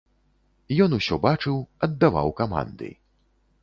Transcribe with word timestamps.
Ён 0.85 0.95
усё 0.99 1.15
бачыў, 1.27 1.61
аддаваў 1.89 2.37
каманды. 2.43 2.95